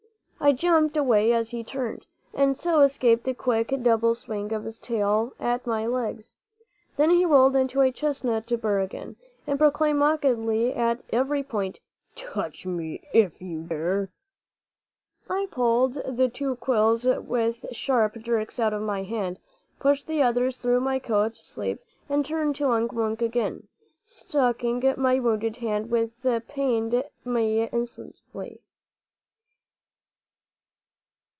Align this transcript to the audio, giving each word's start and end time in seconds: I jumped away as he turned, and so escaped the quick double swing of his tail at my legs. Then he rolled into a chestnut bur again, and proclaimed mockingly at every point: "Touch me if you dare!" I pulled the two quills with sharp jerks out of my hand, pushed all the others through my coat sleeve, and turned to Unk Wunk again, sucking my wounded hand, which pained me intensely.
I 0.43 0.53
jumped 0.53 0.97
away 0.97 1.31
as 1.33 1.51
he 1.51 1.63
turned, 1.63 2.07
and 2.33 2.57
so 2.57 2.79
escaped 2.81 3.25
the 3.25 3.33
quick 3.35 3.71
double 3.83 4.15
swing 4.15 4.51
of 4.51 4.63
his 4.63 4.79
tail 4.79 5.33
at 5.39 5.67
my 5.67 5.85
legs. 5.85 6.33
Then 6.97 7.11
he 7.11 7.27
rolled 7.27 7.55
into 7.55 7.81
a 7.81 7.91
chestnut 7.91 8.51
bur 8.59 8.79
again, 8.79 9.17
and 9.45 9.59
proclaimed 9.59 9.99
mockingly 9.99 10.73
at 10.73 11.03
every 11.13 11.43
point: 11.43 11.79
"Touch 12.15 12.65
me 12.65 13.03
if 13.13 13.39
you 13.39 13.61
dare!" 13.61 14.09
I 15.29 15.47
pulled 15.51 16.01
the 16.07 16.27
two 16.27 16.55
quills 16.55 17.05
with 17.05 17.63
sharp 17.71 18.17
jerks 18.23 18.59
out 18.59 18.73
of 18.73 18.81
my 18.81 19.03
hand, 19.03 19.37
pushed 19.79 20.09
all 20.09 20.15
the 20.15 20.23
others 20.23 20.57
through 20.57 20.79
my 20.79 20.97
coat 20.97 21.37
sleeve, 21.37 21.77
and 22.09 22.25
turned 22.25 22.55
to 22.55 22.71
Unk 22.71 22.93
Wunk 22.93 23.21
again, 23.21 23.67
sucking 24.03 24.83
my 24.97 25.19
wounded 25.19 25.57
hand, 25.57 25.91
which 25.91 26.13
pained 26.47 27.03
me 27.23 27.61
intensely. 27.71 28.63